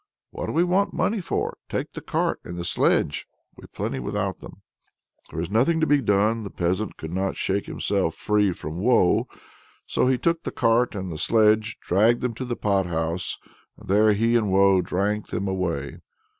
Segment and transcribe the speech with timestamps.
[0.31, 1.59] "What do we want money for?
[1.69, 4.63] Take the cart and the sledge; we've plenty without them."
[5.29, 9.27] There was nothing to be done; the peasant could not shake himself free from Woe.
[9.85, 13.37] So he took the cart and the sledge, dragged them to the pot house,
[13.77, 15.99] and there he and Woe drank them away.